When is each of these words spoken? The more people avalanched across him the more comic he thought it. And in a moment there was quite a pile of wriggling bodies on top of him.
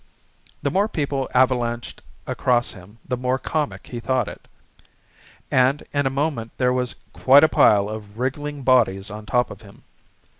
The 0.63 0.71
more 0.71 0.87
people 0.87 1.29
avalanched 1.35 1.99
across 2.25 2.71
him 2.71 2.97
the 3.07 3.15
more 3.15 3.37
comic 3.37 3.85
he 3.85 3.99
thought 3.99 4.27
it. 4.27 4.47
And 5.51 5.83
in 5.93 6.07
a 6.07 6.09
moment 6.09 6.53
there 6.57 6.73
was 6.73 6.95
quite 7.13 7.43
a 7.43 7.47
pile 7.47 7.87
of 7.87 8.17
wriggling 8.17 8.63
bodies 8.63 9.11
on 9.11 9.27
top 9.27 9.51
of 9.51 9.61
him. 9.61 9.83